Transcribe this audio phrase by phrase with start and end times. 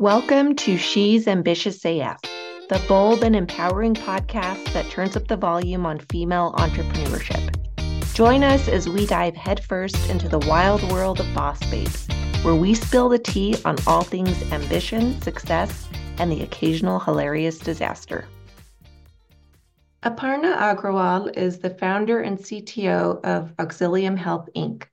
[0.00, 2.22] Welcome to She's Ambitious AF,
[2.70, 7.54] the bold and empowering podcast that turns up the volume on female entrepreneurship.
[8.14, 12.08] Join us as we dive headfirst into the wild world of boss babes,
[12.40, 15.86] where we spill the tea on all things ambition, success,
[16.16, 18.24] and the occasional hilarious disaster.
[20.02, 24.84] Aparna Agrawal is the founder and CTO of Auxilium Health Inc.,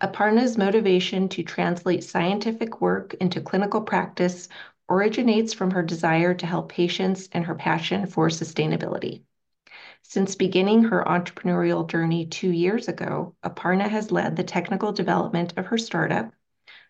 [0.00, 4.48] Aparna's motivation to translate scientific work into clinical practice
[4.88, 9.22] originates from her desire to help patients and her passion for sustainability.
[10.02, 15.66] Since beginning her entrepreneurial journey two years ago, Aparna has led the technical development of
[15.66, 16.32] her startup,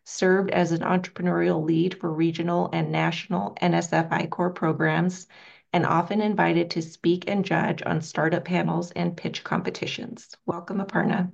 [0.05, 5.27] served as an entrepreneurial lead for regional and national NSF I-Corps programs,
[5.73, 10.37] and often invited to speak and judge on startup panels and pitch competitions.
[10.45, 11.33] Welcome, Aparna.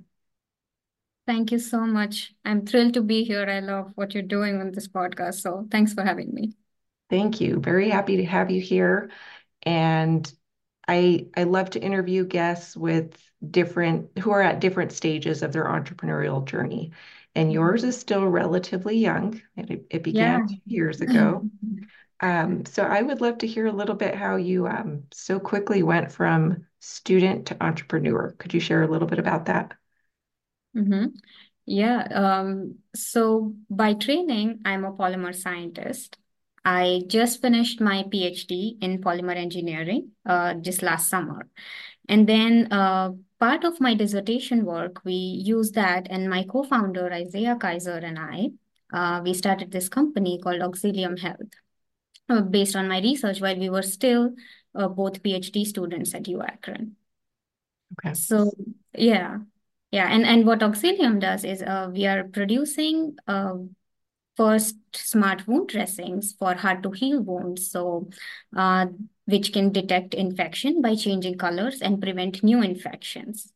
[1.27, 2.33] Thank you so much.
[2.43, 3.49] I'm thrilled to be here.
[3.49, 5.35] I love what you're doing on this podcast.
[5.35, 6.53] So thanks for having me.
[7.09, 7.59] Thank you.
[7.59, 9.09] Very happy to have you here.
[9.63, 10.31] And
[10.87, 13.17] I I love to interview guests with
[13.49, 16.91] different who are at different stages of their entrepreneurial journey.
[17.33, 19.41] And yours is still relatively young.
[19.57, 20.55] It, it began yeah.
[20.65, 21.49] years ago.
[22.21, 25.83] um, so I would love to hear a little bit how you um, so quickly
[25.83, 28.35] went from student to entrepreneur.
[28.37, 29.73] Could you share a little bit about that?
[30.75, 31.05] Mm-hmm.
[31.65, 32.01] Yeah.
[32.11, 36.17] Um, so by training, I'm a polymer scientist.
[36.63, 41.47] I just finished my PhD in polymer engineering uh, just last summer.
[42.09, 47.11] And then uh, part of my dissertation work, we used that, and my co founder,
[47.11, 48.49] Isaiah Kaiser, and I,
[48.93, 51.53] uh, we started this company called Auxilium Health
[52.29, 54.33] uh, based on my research while we were still
[54.75, 56.91] uh, both PhD students at UAkron.
[57.93, 58.13] Okay.
[58.13, 58.51] So,
[58.93, 59.39] yeah.
[59.95, 63.53] Yeah, and, and what Auxilium does is uh, we are producing uh,
[64.35, 68.09] first smart wound dressings for hard to heal wounds, so
[68.57, 68.87] uh,
[69.23, 73.53] which can detect infection by changing colors and prevent new infections.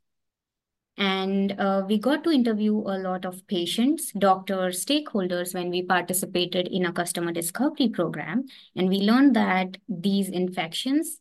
[0.95, 6.69] And uh, we got to interview a lot of patients, doctors, stakeholders when we participated
[6.69, 8.45] in a customer discovery program.
[8.77, 11.19] And we learned that these infections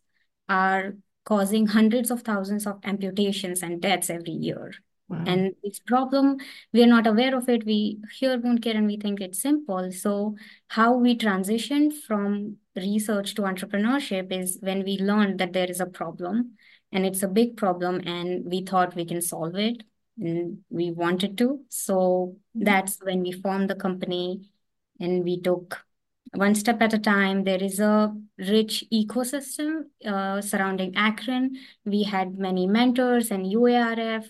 [0.49, 0.95] are
[1.25, 4.75] causing hundreds of thousands of amputations and deaths every year.
[5.09, 5.25] Wow.
[5.27, 6.37] And this problem,
[6.73, 7.65] we are not aware of it.
[7.65, 9.91] We hear wound care and we think it's simple.
[9.91, 10.37] So,
[10.69, 15.87] how we transition from research to entrepreneurship is when we learned that there is a
[15.87, 16.57] problem
[16.93, 19.83] and it's a big problem, and we thought we can solve it
[20.19, 21.61] and we wanted to.
[21.71, 24.51] So, that's when we formed the company
[25.01, 25.85] and we took
[26.35, 27.45] one step at a time.
[27.45, 31.57] There is a rich ecosystem uh, surrounding Akron.
[31.87, 34.27] We had many mentors and UARF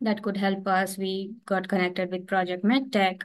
[0.00, 0.96] that could help us.
[0.96, 3.22] We got connected with Project MedTech.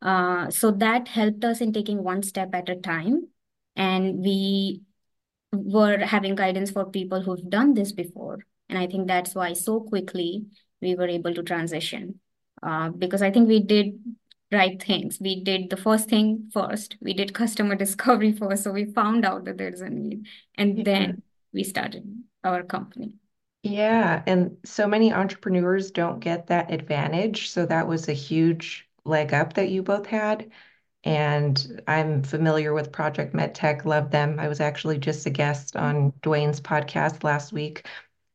[0.00, 3.28] Uh, so that helped us in taking one step at a time.
[3.76, 4.82] And we
[5.52, 8.40] were having guidance for people who've done this before.
[8.68, 10.46] And I think that's why so quickly
[10.80, 12.20] we were able to transition.
[12.62, 13.98] Uh, because I think we did
[14.52, 15.18] right things.
[15.20, 16.96] We did the first thing first.
[17.00, 18.64] We did customer discovery first.
[18.64, 20.26] So we found out that there's a need.
[20.56, 20.84] And yeah.
[20.84, 21.22] then
[21.52, 22.04] we started
[22.44, 23.16] our company.
[23.62, 27.50] Yeah, and so many entrepreneurs don't get that advantage.
[27.50, 30.50] So that was a huge leg up that you both had.
[31.04, 34.38] And I'm familiar with Project MedTech, love them.
[34.38, 37.86] I was actually just a guest on Dwayne's podcast last week.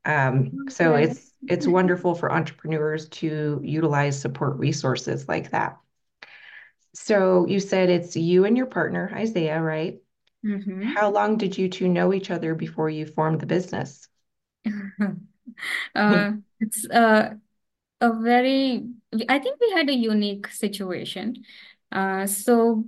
[0.05, 5.77] Um, so it's it's wonderful for entrepreneurs to utilize support resources like that.
[6.93, 9.99] So you said it's you and your partner, Isaiah, right?
[10.45, 10.83] Mm-hmm.
[10.83, 14.07] How long did you two know each other before you formed the business?
[15.95, 17.33] uh, it's uh,
[18.01, 18.87] a very,
[19.29, 21.35] I think we had a unique situation.
[21.91, 22.85] Uh, so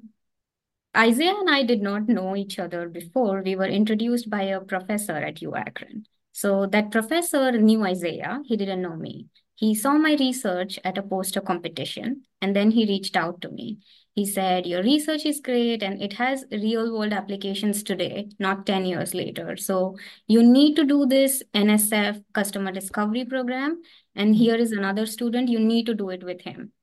[0.95, 3.41] Isaiah and I did not know each other before.
[3.43, 6.05] We were introduced by a professor at UAkron.
[6.31, 8.41] So that professor knew Isaiah.
[8.45, 9.27] He didn't know me.
[9.55, 13.79] He saw my research at a poster competition and then he reached out to me.
[14.19, 18.85] He said, Your research is great and it has real world applications today, not 10
[18.85, 19.55] years later.
[19.55, 19.95] So
[20.27, 23.81] you need to do this NSF customer discovery program.
[24.15, 26.73] And here is another student, you need to do it with him.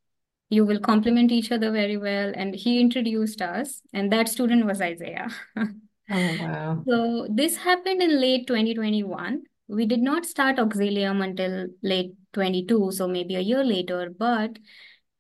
[0.49, 2.33] You will complement each other very well.
[2.35, 5.29] And he introduced us, and that student was Isaiah.
[5.59, 5.67] oh,
[6.11, 6.83] wow.
[6.89, 9.43] So this happened in late 2021.
[9.69, 14.59] We did not start Auxilium until late 22, so maybe a year later, but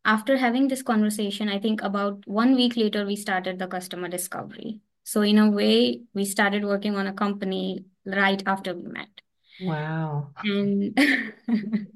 [0.06, 4.80] after having this conversation, I think about one week later, we started the customer discovery.
[5.04, 9.08] So, in a way, we started working on a company right after we met.
[9.60, 10.30] Wow.
[10.44, 10.98] And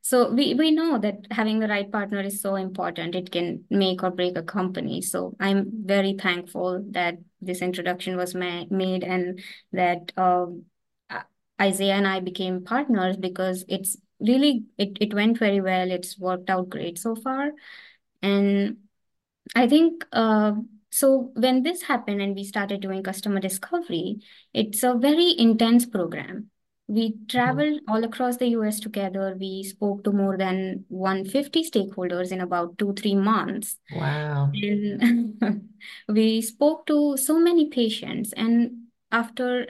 [0.00, 3.14] so we, we know that having the right partner is so important.
[3.14, 5.02] It can make or break a company.
[5.02, 9.40] So I'm very thankful that this introduction was ma made and
[9.72, 10.64] that um,
[11.60, 15.90] Isaiah and I became partners because it's really it, it went very well.
[15.90, 17.50] It's worked out great so far.
[18.22, 18.78] And
[19.54, 20.52] I think uh,
[20.90, 24.20] so when this happened and we started doing customer discovery,
[24.52, 26.50] it's a very intense program.
[26.86, 27.28] We Mhm.
[27.28, 29.36] traveled all across the US together.
[29.38, 33.78] We spoke to more than 150 stakeholders in about two, three months.
[33.94, 34.50] Wow.
[34.52, 35.70] And
[36.08, 38.32] we spoke to so many patients.
[38.32, 39.68] And after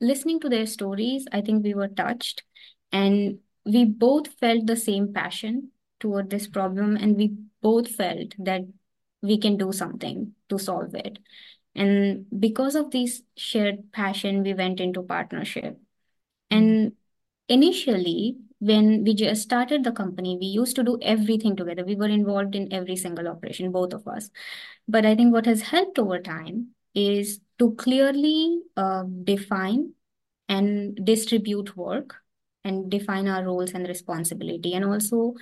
[0.00, 2.42] listening to their stories, I think we were touched
[2.92, 5.70] and we both felt the same passion
[6.00, 6.96] toward this problem.
[6.96, 8.62] And we both felt that
[9.22, 11.18] we can do something to solve it.
[11.74, 15.78] And because of this shared passion, we went into partnership.
[16.50, 16.92] And
[17.48, 21.84] initially, when we just started the company, we used to do everything together.
[21.84, 24.30] We were involved in every single operation, both of us.
[24.88, 29.92] But I think what has helped over time is to clearly uh, define
[30.48, 32.22] and distribute work
[32.66, 35.34] and define our roles and responsibility and also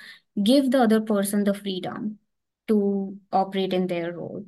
[0.43, 2.19] give the other person the freedom
[2.69, 4.45] to operate in their role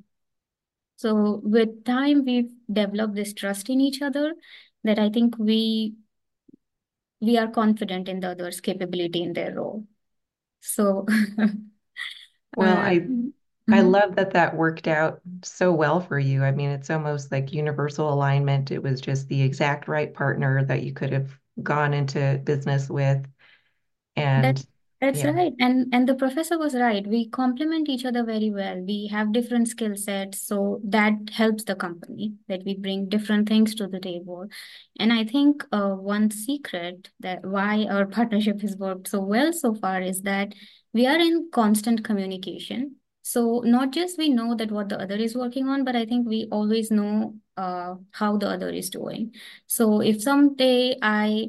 [0.97, 4.35] so with time we've developed this trust in each other
[4.85, 5.95] that i think we
[7.21, 9.87] we are confident in the other's capability in their role
[10.61, 11.07] so
[12.55, 13.11] Well, uh, I
[13.71, 13.83] I mhm.
[13.83, 16.43] love that that worked out so well for you.
[16.45, 18.71] I mean, it's almost like universal alignment.
[18.71, 23.27] It was just the exact right partner that you could have gone into business with.
[24.17, 24.67] And
[25.01, 25.31] that's yeah.
[25.31, 25.53] right.
[25.61, 27.07] And and the professor was right.
[27.07, 28.81] We complement each other very well.
[28.81, 33.75] We have different skill sets, so that helps the company that we bring different things
[33.75, 34.47] to the table.
[34.99, 39.75] And I think uh, one secret that why our partnership has worked so well so
[39.75, 40.55] far is that
[40.95, 42.97] we are in constant communication.
[43.27, 46.29] So not just we know that what the other is working on, but I think
[46.29, 49.35] we always know uh, how the other is doing.
[49.67, 51.49] So if someday I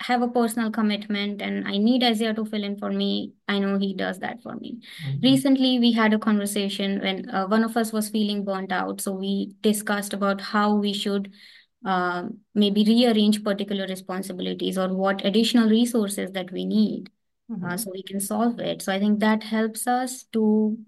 [0.00, 3.76] have a personal commitment and I need Isaiah to fill in for me, I know
[3.78, 4.78] he does that for me.
[5.04, 5.22] Mhm.
[5.22, 9.02] Recently, we had a conversation when uh, one of us was feeling burnt out.
[9.02, 11.34] So we discussed about how we should
[11.84, 17.10] uh, maybe rearrange particular responsibilities or what additional resources that we need
[17.50, 17.78] uh, Mhm.
[17.78, 18.80] so we can solve it.
[18.80, 20.78] So I think that helps us to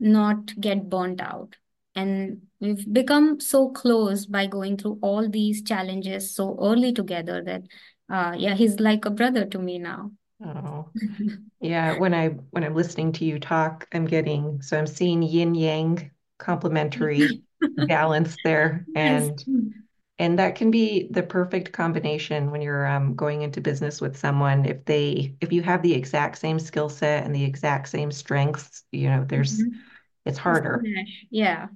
[0.00, 1.56] not get burnt out.
[1.94, 7.62] And we've become so close by going through all these challenges so early together that,
[8.08, 10.12] uh, yeah, he's like a brother to me now.
[10.44, 10.90] Oh.
[11.60, 15.54] Yeah, when I when I'm listening to you talk, I'm getting so I'm seeing yin
[15.54, 17.42] yang complementary
[17.78, 18.86] balance there.
[18.94, 18.96] Yes.
[18.96, 19.44] And
[20.18, 24.64] And that can be the perfect combination when you're um, going into business with someone.
[24.66, 28.84] If they, if you have the exact same skill set and the exact same strengths,
[28.92, 29.87] you know, there's, Mhm.
[30.28, 30.84] It's harder.
[31.30, 31.68] Yeah.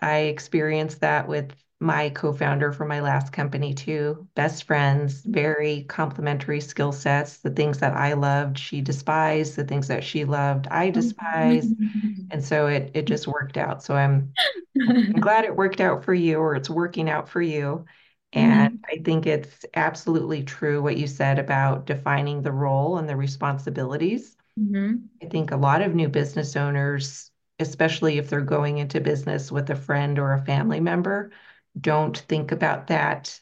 [0.00, 4.26] I experienced that with my co-founder from my last company too.
[4.34, 7.38] Best friends, very complementary skill sets.
[7.38, 9.56] The things that I loved, she despised.
[9.56, 11.74] The things that she loved, I despised.
[12.30, 13.82] And so it it just worked out.
[13.82, 14.34] So I'm
[15.14, 17.86] I'm glad it worked out for you or it's working out for you.
[18.32, 18.84] And Mhm.
[18.88, 24.36] I think it's absolutely true what you said about defining the role and the responsibilities.
[24.56, 25.10] Mhm.
[25.22, 27.29] I think a lot of new business owners,
[27.60, 31.32] especially if they're going into business with a friend or a family member,
[31.80, 33.40] don't think about that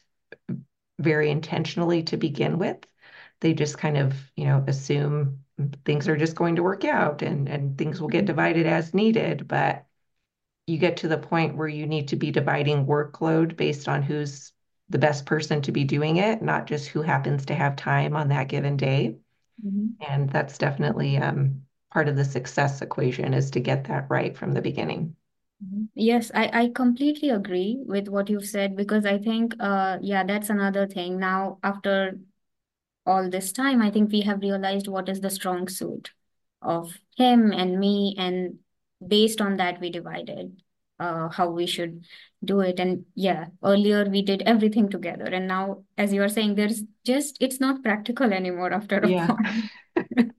[0.99, 2.77] very intentionally to begin with.
[3.41, 5.43] They just kind of, you know, assume
[5.85, 9.47] things are just going to work out and, and things will get divided as needed.
[9.47, 9.85] But
[10.67, 14.53] you get to the point where you need to be dividing workload based on who's
[14.89, 18.29] the best person to be doing it, not just who happens to have time on
[18.29, 19.17] that given day.
[19.63, 19.95] Mhm.
[20.07, 24.53] And that's definitely um, part of the success equation is to get that right from
[24.53, 25.15] the beginning.
[25.63, 25.89] Mhm.
[25.93, 30.49] Yes, I, I completely agree with what you've said because I think, uh, yeah, that's
[30.49, 31.19] another thing.
[31.19, 32.17] Now, after
[33.05, 36.11] all this time, I think we have realized what is the strong suit
[36.61, 38.59] of him and me, and
[39.05, 40.61] based on that, we divided
[40.99, 42.05] uh, how we should
[42.45, 42.79] do it.
[42.79, 47.37] And yeah, earlier we did everything together, and now, as you are saying, there's just
[47.41, 49.27] it's not practical anymore after a Yeah.
[49.27, 49.71] point.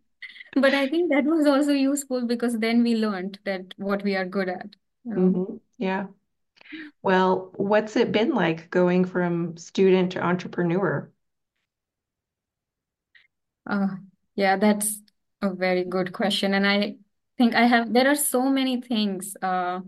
[0.55, 4.25] But I think that was also useful because then we learned that what we are
[4.27, 5.35] good at, you know.
[5.45, 6.09] hmm Yeah.
[7.03, 11.11] Well, what's it been like going from student to entrepreneur?
[13.69, 13.89] Uh,
[14.35, 15.01] yeah, that's
[15.43, 16.55] a very good question.
[16.55, 16.97] And I
[17.39, 19.81] think I have, there are so many things uh,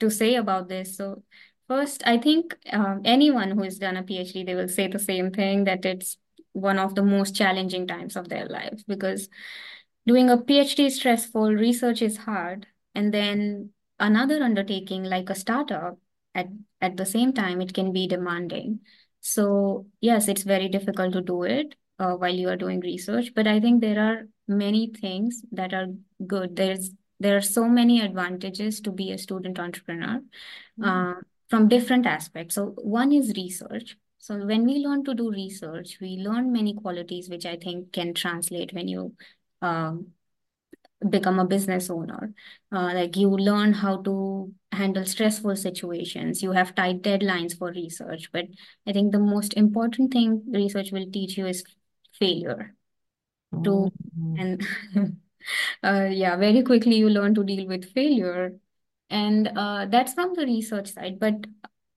[0.00, 0.96] to say about this.
[0.96, 1.22] So,
[1.68, 5.30] First, I think um, anyone who has done a PhD, they will say the same
[5.32, 6.18] thing that it's
[6.52, 9.30] one of the most challenging times of their lives because
[10.06, 15.98] doing a PhD is stressful, research is hard, and then another undertaking like a startup
[16.34, 16.48] at
[16.80, 18.80] at the same time it can be demanding.
[19.20, 23.46] So yes, it's very difficult to do it uh, while you are doing research, but
[23.46, 25.86] I think there are many things that are
[26.26, 26.56] good.
[26.56, 30.20] There's there are so many advantages to be a student entrepreneur
[30.82, 31.14] uh,
[31.48, 32.56] from different aspects.
[32.56, 33.96] So one is research.
[34.18, 38.14] So when we learn to do research, we learn many qualities which I think can
[38.14, 39.14] translate when you
[39.64, 40.12] um,
[41.10, 42.32] become a business owner.
[42.72, 46.42] Uh, like you learn how to handle stressful situations.
[46.42, 48.30] You have tight deadlines for research.
[48.32, 48.46] But
[48.86, 51.64] I think the most important thing research will teach you is
[52.18, 52.74] failure.
[53.64, 54.38] To Mm.
[54.38, 54.66] and
[55.84, 58.58] uh, yeah, very quickly you learn to deal with failure
[59.10, 61.18] and uh, that's from the research side.
[61.20, 61.46] But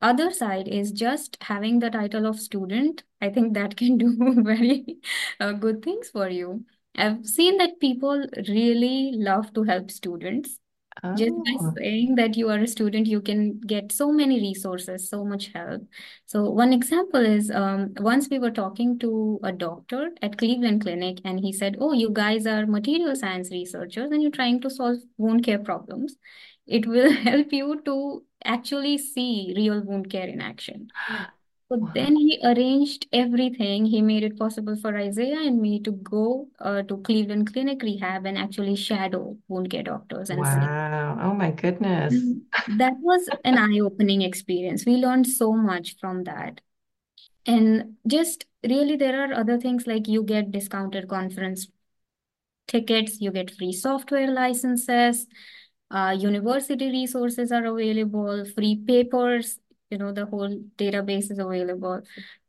[0.01, 3.03] other side is just having the title of student.
[3.21, 4.97] I think that can do very
[5.39, 6.65] uh, good things for you.
[6.97, 10.59] I've seen that people really love to help students.
[11.15, 15.09] Just by Oh, saying that you are a student, you can get so many resources,
[15.09, 15.83] so much help.
[16.25, 21.19] So one example is um, once we were talking to a doctor at Cleveland Clinic,
[21.25, 24.99] and he said, "Oh, you guys are material science researchers, and you're trying to solve
[25.17, 26.17] wound care problems.
[26.67, 30.89] It will help you to actually see real wound care in action."
[31.69, 33.85] So then he arranged everything.
[33.85, 38.25] He made it possible for Isaiah and me to go uh, to Cleveland Clinic Rehab
[38.25, 40.39] and actually shadow wound care doctors and.
[40.39, 41.19] Wow.
[41.21, 42.13] Oh my goodness.
[42.13, 42.41] Mm,
[42.77, 44.85] That was an eye-opening experience.
[44.85, 46.61] We learned so much from that.
[47.45, 51.67] And just really, there are other things like you get discounted conference
[52.67, 55.27] tickets, you get free software licenses,
[55.91, 59.59] uh, university resources are available, free papers,
[59.89, 62.01] you know, the whole database is available.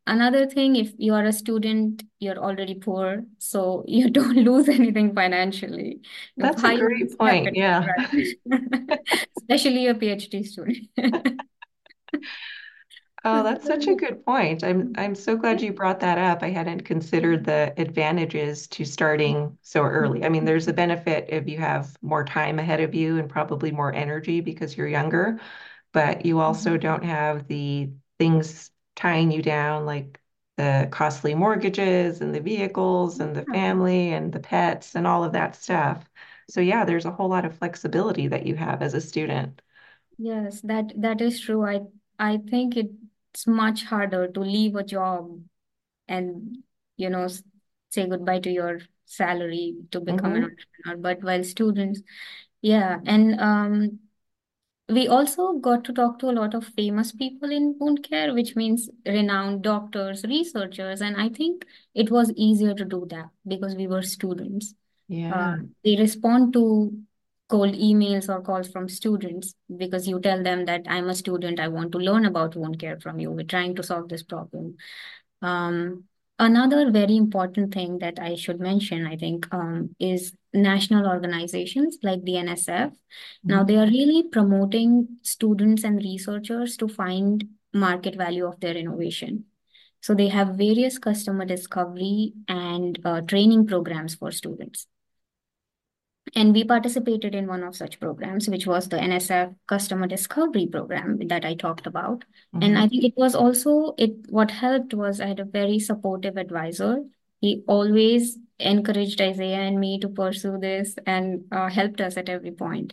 [0.06, 5.14] Another thing, if you are a student, you're already poor, so you don't lose anything
[5.14, 6.00] financially.
[6.36, 7.54] That's a high great point.
[7.54, 7.86] Yeah.
[7.86, 8.26] right?
[9.36, 10.88] Especially a PhD student.
[13.24, 14.62] Oh, that's such a good point.
[14.62, 16.42] I'm I'm so glad you brought that up.
[16.42, 20.24] I hadn't considered the advantages to starting so early.
[20.24, 23.72] I mean, there's a benefit if you have more time ahead of you and probably
[23.72, 25.40] more energy because you're younger,
[25.98, 30.20] but you also don't have the things tying you down like
[30.56, 35.32] the costly mortgages and the vehicles and the family and the pets and all of
[35.32, 36.08] that stuff.
[36.48, 39.62] So yeah, there's a whole lot of flexibility that you have as a student.
[40.16, 41.64] Yes, that that is true.
[41.64, 41.82] I
[42.18, 45.42] I think it's much harder to leave a job
[46.08, 46.58] and
[46.96, 47.28] you know
[47.90, 50.98] say goodbye to your salary to become an hmm entrepreneur.
[51.02, 52.02] But while students,
[52.62, 54.00] yeah, and um,
[54.88, 58.56] we also got to talk to a lot of famous people in wound care, which
[58.56, 63.86] means renowned doctors, researchers, and I think it was easier to do that because we
[63.86, 64.74] were students.
[65.10, 65.56] Uh, Yeah.
[65.84, 66.92] they respond to
[67.48, 71.68] cold emails or calls from students because you tell them that I'm a student, I
[71.68, 73.30] want to learn about wound care from you.
[73.30, 74.76] We're trying to solve this problem.
[75.40, 76.04] Um,
[76.38, 82.22] another very important thing that I should mention, I think, um, is national organizations like
[82.24, 82.92] the NSF.
[83.44, 83.66] Now, Mhm.
[83.66, 89.44] they are really promoting students and researchers to find market value of their innovation.
[90.00, 94.86] So they have various customer discovery and uh, training programs for students.
[96.34, 101.18] And we participated in one of such programs, which was the NSF Customer Discovery Program
[101.28, 102.24] that I talked about.
[102.52, 106.36] And I think it was also it what helped was I had a very supportive
[106.36, 107.04] advisor.
[107.40, 112.50] He always encouraged Isaiah and me to pursue this and uh, helped us at every
[112.50, 112.92] point.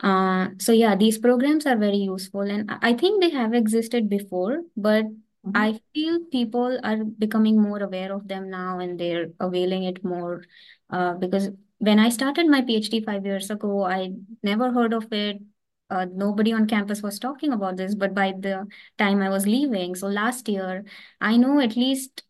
[0.00, 4.62] Uh, so yeah, these programs are very useful, and I think they have existed before,
[4.76, 5.04] but
[5.46, 5.52] Mhm.
[5.54, 10.42] I feel people are becoming more aware of them now, and they're availing it more
[10.90, 14.12] uh, because when I started my PhD five years ago, I
[14.42, 15.40] never heard of it.
[15.88, 18.66] Uh, nobody on campus was talking about this, but by the
[18.98, 20.84] time I was leaving, so last year,
[21.20, 22.24] I know at least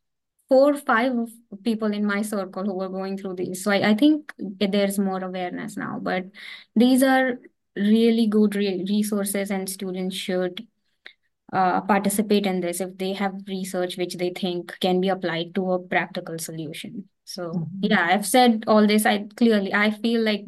[0.48, 1.12] four or five
[1.64, 3.64] people in my circle who were going through these.
[3.64, 6.24] So I, I think there's more awareness now, but
[6.76, 7.38] these are
[7.76, 10.66] really good re resources and students should
[11.52, 15.72] uh, participate in this if they have research which they think can be applied to
[15.72, 17.08] a practical solution.
[17.24, 17.80] So Mhm.
[17.80, 19.06] yeah, I've said all this.
[19.06, 20.44] I clearly I feel like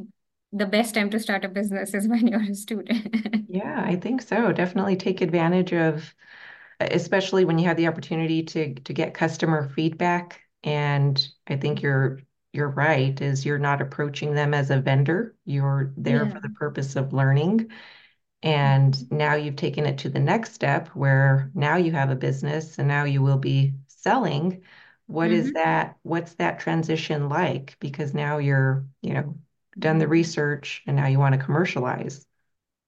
[0.52, 3.48] the best time to start a business is when you're a student.
[3.48, 4.52] Yeah, I think so.
[4.52, 6.14] Definitely take advantage of,
[6.80, 10.42] especially when you have the opportunity to to get customer feedback.
[10.64, 12.20] And I think you're
[12.52, 15.36] you're right, is you're not approaching them as a vendor.
[15.44, 16.30] You're there Yeah.
[16.30, 17.70] for the purpose of learning.
[18.42, 22.78] And now you've taken it to the next step where now you have a business
[22.78, 24.62] and now you will be selling.
[25.06, 25.54] What is Mm-hmm.
[25.54, 25.98] that?
[26.02, 27.76] What's that transition like?
[27.80, 29.38] Because now you're, you know,
[29.78, 32.26] done the research and now you want to commercialize.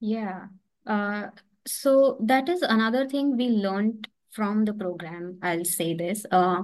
[0.01, 0.49] Yeah.
[0.87, 1.29] Uh,
[1.73, 5.39] so that is another thing we learned from the program.
[5.43, 6.25] I'll say this.
[6.31, 6.63] Uh,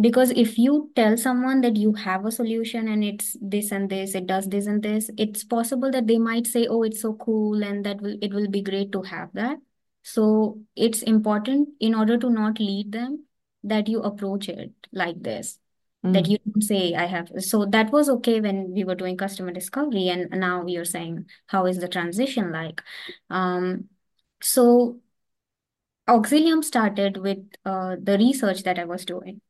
[0.00, 4.14] because if you tell someone that you have a solution and it's this and this,
[4.14, 7.64] it does this and this, it's possible that they might say, "Oh, it's so cool,"
[7.64, 9.58] and that will it will be great to have that.
[10.02, 13.24] So it's important in order to not lead them
[13.64, 15.58] that you approach it like this
[16.12, 17.30] that Mm, you don't say I have.
[17.38, 21.66] So that was okay when we were doing customer discovery, and now you're saying how
[21.66, 22.82] is the transition like?
[23.30, 23.88] Um,
[24.42, 25.00] so
[26.08, 29.40] Auxilium started with uh, the research that I was doing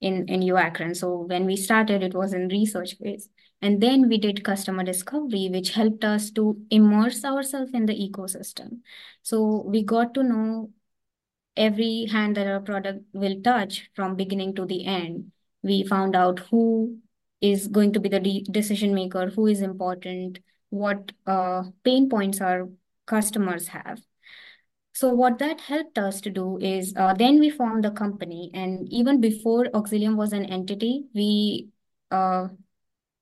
[0.00, 0.56] in in U
[0.94, 3.28] So when we started, it was in research phase,
[3.60, 8.80] and then we did customer discovery, which helped us to immerse ourselves in the ecosystem.
[9.22, 10.70] So we got to know
[11.56, 15.32] every hand that our product will touch from beginning to the end.
[15.62, 16.98] We found out who
[17.42, 20.38] is going to be the de decision maker, who is important,
[20.70, 22.68] what uh, pain points our
[23.06, 24.00] customers have.
[25.00, 28.86] So what that helped us to do is uh, then we formed the company, and
[28.92, 31.70] even before Auxilium was an entity, we
[32.10, 32.48] uh,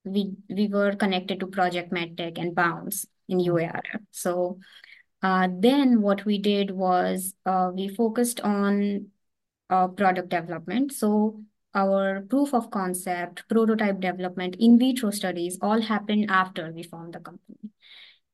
[0.02, 3.82] we we were connected to Project MedTech and Bounce in mm, UAR.
[4.10, 4.58] So
[5.22, 9.12] uh, then what we did was uh, we focused on
[9.70, 10.92] uh, product development.
[10.92, 11.44] So
[11.76, 17.20] our proof of concept, prototype development, in vitro studies all happened after we formed the
[17.20, 17.70] company.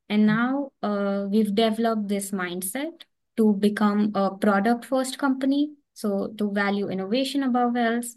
[0.09, 3.03] And now uh, we've developed this mindset
[3.37, 5.71] to become a product first company.
[5.93, 8.15] So to value innovation above else.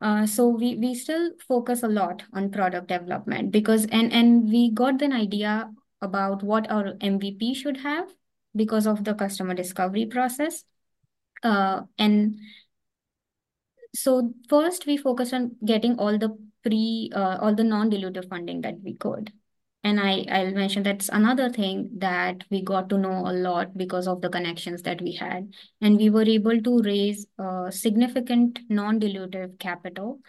[0.00, 4.70] Uh, so we we still focus a lot on product development because and and we
[4.70, 8.08] got an idea about what our MVP should have
[8.54, 10.64] because of the customer discovery process.
[11.42, 12.36] Uh, and
[13.94, 18.80] so first we focused on getting all the pre uh, all the non-dilutive funding that
[18.82, 19.32] we could.
[19.88, 24.06] And I, I'll mention that's another thing that we got to know a lot because
[24.06, 25.50] of the connections that we had.
[25.80, 30.20] And we were able to raise uh, significant non-dilutive capital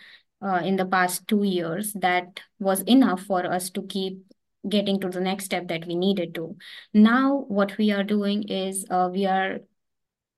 [0.42, 4.24] uh, in the past two years that was enough for us to keep
[4.70, 6.56] getting to the next step that we needed to.
[6.94, 9.60] Now, what we are doing is uh, we are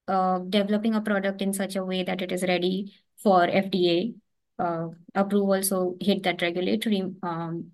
[0.08, 4.15] uh, developing a product in such a way that it is ready for FDA
[4.58, 7.72] uh, approval, so hit that regulatory um,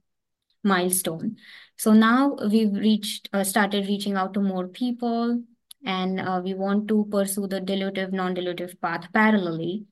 [0.63, 1.37] milestone.
[1.77, 5.43] So now we've reached, uh, started reaching out to more people,
[5.85, 9.85] and uh, we want to pursue the dilutive, non-dilutive path parallelly.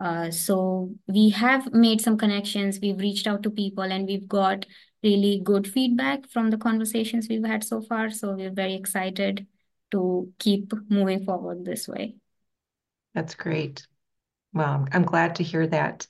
[0.00, 2.78] Uh, so we have made some connections.
[2.80, 4.66] We've reached out to people, and we've got
[5.02, 8.10] really good feedback from the conversations we've had so far.
[8.10, 9.46] So we're very excited
[9.90, 12.16] to keep moving forward this way.
[13.14, 13.86] that's great.
[14.52, 16.06] Well, I'm glad to hear that.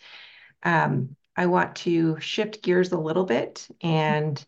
[0.63, 3.69] Um, I want to shift gears a little bit.
[3.81, 4.45] And,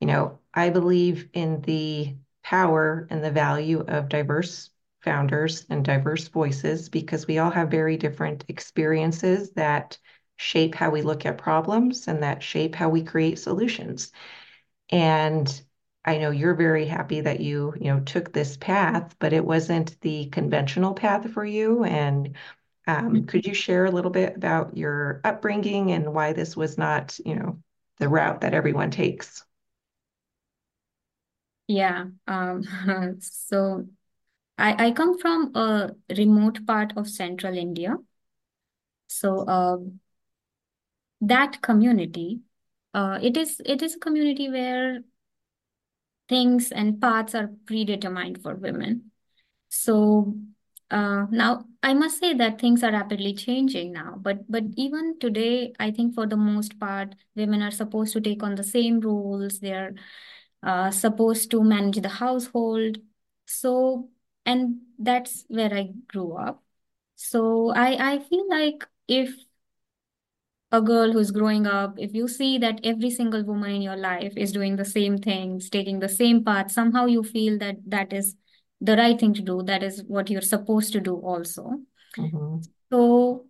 [0.00, 4.70] you know, I believe in the power and the value of diverse
[5.00, 9.98] founders and diverse voices because we all have very different experiences that
[10.36, 14.12] shape how we look at problems and that shape how we create solutions.
[14.90, 15.62] And
[16.04, 20.00] I know you're very happy that you, you know, took this path, but it wasn't
[20.00, 21.84] the conventional path for you.
[21.84, 22.36] And
[22.88, 27.20] um, could you share a little bit about your upbringing and why this was not,
[27.24, 27.58] you know,
[27.98, 29.44] the route that everyone takes?
[31.66, 32.06] Yeah.
[32.26, 32.64] Um,
[33.20, 33.86] so
[34.56, 37.94] I, I come from a remote part of central India.
[39.08, 39.76] So uh,
[41.20, 42.40] that community,
[42.94, 45.00] uh, it is it is a community where
[46.26, 49.10] things and paths are predetermined for women.
[49.68, 50.34] So
[50.90, 54.16] uh, now I must say that things are rapidly changing now.
[54.18, 58.42] But but even today, I think for the most part, women are supposed to take
[58.42, 59.60] on the same roles.
[59.60, 59.94] They're
[60.62, 62.98] uh, supposed to manage the household.
[63.46, 64.10] So
[64.46, 66.62] and that's where I grew up.
[67.16, 69.34] So I I feel like if
[70.70, 74.34] a girl who's growing up, if you see that every single woman in your life
[74.36, 78.36] is doing the same things, taking the same path, somehow you feel that that is
[78.80, 79.62] the right thing to do.
[79.62, 81.80] That is what you're supposed to do also.
[82.16, 82.60] Mhm.
[82.90, 83.46] So,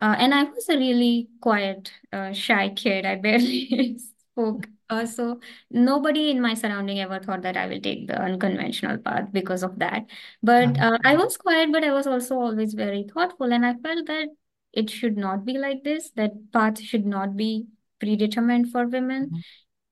[0.00, 3.06] uh, and I was a really quiet, uh, shy kid.
[3.06, 3.98] I barely
[4.32, 4.68] spoke.
[4.90, 9.32] Uh, so nobody in my surrounding ever thought that I will take the unconventional path
[9.32, 10.06] because of that.
[10.42, 10.82] But Mhm.
[10.82, 14.28] uh, I was quiet, but I was also always very thoughtful, and I felt that
[14.72, 16.10] it should not be like this.
[16.12, 17.66] That path should not be
[18.00, 19.32] predetermined for women.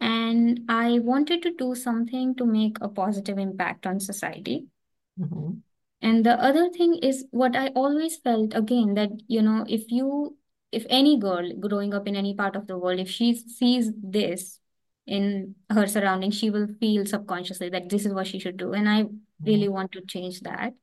[0.05, 4.67] And I wanted to do something to make a positive impact on society.
[5.19, 5.53] Mm-hmm.
[6.03, 10.37] And the other thing is what I always felt again that, you know, if you,
[10.73, 14.61] if any girl growing up in any part of the world, if she sees this
[15.07, 18.75] in her surroundings, she will feel subconsciously that this is what she should do.
[18.75, 19.47] And I mm-hmm.
[19.47, 20.75] really want to change that.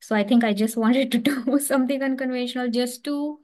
[0.00, 3.40] So I think I just wanted to do something unconventional just to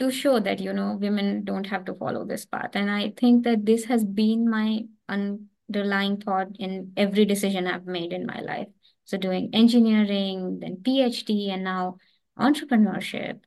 [0.00, 2.70] to show that you know women don't have to follow this path.
[2.74, 8.12] And i think that this has been my underlying thought in every decision i've made
[8.12, 8.68] in my life.
[9.04, 11.98] So doing engineering then phd and now
[12.38, 13.40] entrepreneurship.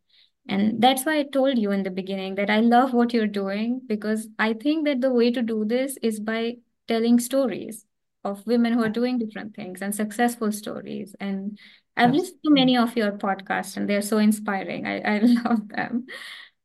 [0.48, 3.82] And that's why i told you in the beginning that i love what you're doing
[3.88, 7.86] because i think that the way to do this is by telling stories
[8.24, 11.58] of women who are doing different things and successful stories and
[11.96, 14.86] I've listened to many of your podcasts and they're so inspiring.
[14.86, 16.06] I, I love them.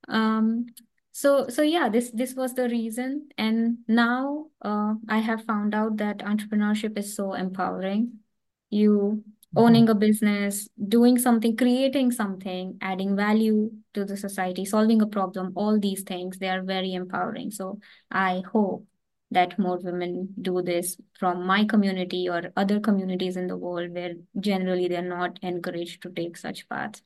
[0.09, 0.67] Um,
[1.13, 3.29] so so yeah, this this was the reason.
[3.37, 8.21] And now uh, I have found out that entrepreneurship is so empowering.
[8.71, 9.25] You
[9.57, 15.53] owning a business, doing something, creating something, adding value to the society, solving a problem,
[15.57, 17.51] all these things, they are very empowering.
[17.51, 18.87] So I hope
[19.31, 24.15] that more women do this from my community or other communities in the world where
[24.41, 27.03] generally they're not encouraged to take such paths.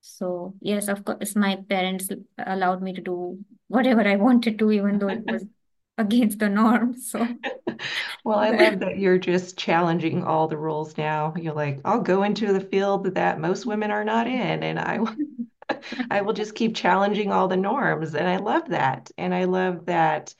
[0.00, 4.98] So yes, of course, my parents allowed me to do whatever I wanted to, even
[4.98, 5.44] though it was
[5.98, 6.94] against the norm.
[6.98, 7.26] So
[8.24, 11.34] well, I love that you're just challenging all the rules now.
[11.36, 14.98] You're like, I'll go into the field that most women are not in, and I
[14.98, 15.14] will
[16.10, 18.14] I will just keep challenging all the norms.
[18.14, 19.10] And I love that.
[19.16, 20.34] And I love that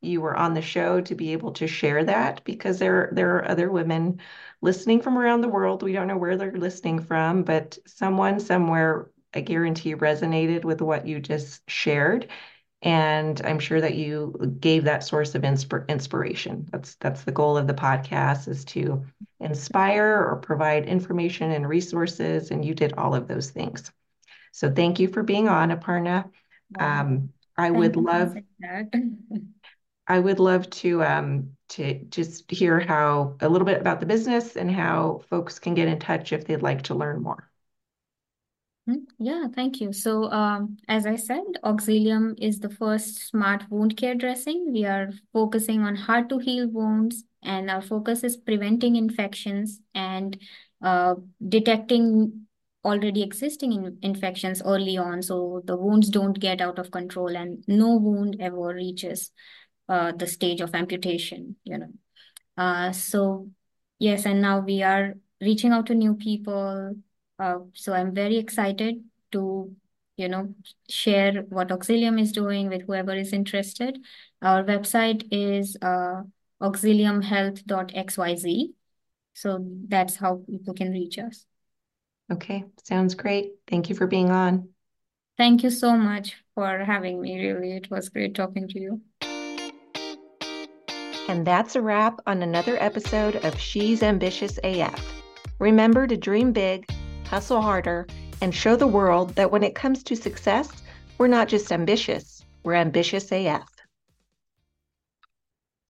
[0.00, 3.48] you were on the show to be able to share that because there there are
[3.48, 4.20] other women
[4.62, 5.82] listening from around the world.
[5.82, 11.06] We don't know where they're listening from, but someone somewhere, I guarantee, resonated with what
[11.06, 12.28] you just shared.
[12.82, 16.66] And I'm sure that you gave that source of insp- inspiration.
[16.70, 19.04] That's that's the goal of the podcast is to
[19.40, 22.50] inspire or provide information and resources.
[22.50, 23.92] And you did all of those things.
[24.52, 26.30] So thank you for being on, Aparna.
[26.78, 28.34] Um, I would love
[30.10, 34.56] I would love to um, to just hear how a little bit about the business
[34.56, 37.48] and how folks can get in touch if they'd like to learn more.
[38.86, 39.92] Hmm, yeah, thank you.
[39.92, 44.72] So, um, as I said, Auxilium is the first smart wound care dressing.
[44.72, 50.38] We are focusing on hard to heal wounds, and our focus is preventing infections and
[50.82, 52.46] uh, detecting
[52.84, 57.62] already existing in infections early on so the wounds don't get out of control and
[57.68, 59.32] no wound ever reaches
[59.90, 61.88] uh, the stage of amputation, you know.
[62.56, 63.50] Uh, so
[63.98, 66.94] yes, and now we are reaching out to new people.
[67.38, 69.74] Uh, so I'm very excited to,
[70.16, 70.54] you know,
[70.88, 73.98] share what Auxilium is doing with whoever is interested.
[74.42, 76.22] Our website is uh,
[76.62, 78.74] auxiliumhealth.xyz.
[79.34, 81.46] So that's how people can reach us.
[82.30, 83.54] Okay, sounds great.
[83.66, 84.68] Thank you for being on.
[85.36, 87.40] Thank you so much for having me.
[87.40, 89.00] Really, it was great talking to you.
[91.30, 95.22] And that's a wrap on another episode of She's Ambitious AF.
[95.60, 96.90] Remember to dream big,
[97.24, 98.08] hustle harder,
[98.40, 100.82] and show the world that when it comes to success,
[101.18, 103.68] we're not just ambitious, we're ambitious AF.